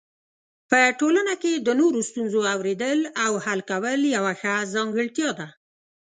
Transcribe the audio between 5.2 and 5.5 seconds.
ده.